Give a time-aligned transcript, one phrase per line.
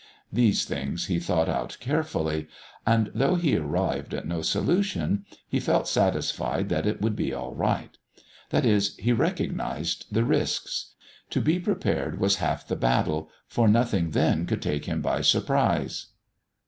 [0.33, 2.47] These things he thought out carefully,
[2.87, 7.53] and though he arrived at no solution, he felt satisfied that it would be all
[7.53, 7.95] right.
[8.49, 10.95] That is, he recognised the risks.
[11.29, 16.07] To be prepared was half the battle, for nothing then could take him by surprise.